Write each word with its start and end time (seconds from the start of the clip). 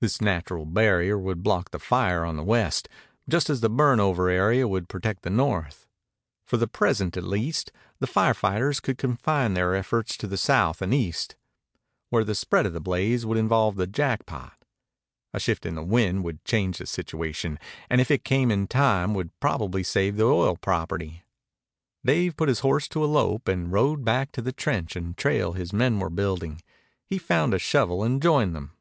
This 0.00 0.20
natural 0.20 0.66
barrier 0.66 1.18
would 1.18 1.42
block 1.42 1.70
the 1.70 1.78
fire 1.78 2.24
on 2.24 2.36
the 2.36 2.44
west, 2.44 2.86
just 3.28 3.48
as 3.50 3.62
the 3.62 3.70
burnt 3.70 4.00
over 4.00 4.28
area 4.28 4.68
would 4.68 4.88
protect 4.90 5.22
the 5.22 5.30
north. 5.30 5.88
For 6.44 6.56
the 6.58 6.68
present 6.68 7.16
at 7.16 7.24
least 7.24 7.72
the 7.98 8.06
fire 8.06 8.34
fighters 8.34 8.78
could 8.78 8.98
confine 8.98 9.54
their 9.54 9.74
efforts 9.74 10.16
to 10.18 10.28
the 10.28 10.36
south 10.36 10.82
and 10.82 10.94
east, 10.94 11.34
where 12.10 12.22
the 12.24 12.34
spread 12.36 12.66
of 12.66 12.74
the 12.74 12.80
blaze 12.80 13.24
would 13.26 13.38
involve 13.38 13.74
the 13.74 13.88
Jackpot. 13.88 14.52
A 15.32 15.40
shift 15.40 15.64
in 15.66 15.74
the 15.76 15.82
wind 15.82 16.22
would 16.24 16.44
change 16.44 16.78
the 16.78 16.86
situation, 16.86 17.58
and 17.90 18.00
if 18.02 18.10
it 18.10 18.22
came 18.24 18.50
in 18.52 18.68
time 18.68 19.14
would 19.14 19.30
probably 19.40 19.82
save 19.82 20.16
the 20.16 20.24
oil 20.24 20.56
property. 20.56 21.24
Dave 22.04 22.36
put 22.36 22.50
his 22.50 22.60
horse 22.60 22.86
to 22.88 23.02
a 23.02 23.06
lope 23.06 23.48
and 23.48 23.72
rode 23.72 24.04
back 24.04 24.30
to 24.32 24.42
the 24.42 24.52
trench 24.52 24.94
and 24.94 25.16
trail 25.16 25.54
his 25.54 25.72
men 25.72 25.98
were 25.98 26.10
building. 26.10 26.60
He 27.06 27.18
found 27.18 27.52
a 27.54 27.58
shovel 27.58 28.04
and 28.04 28.22
joined 28.22 28.54
them. 28.54 28.72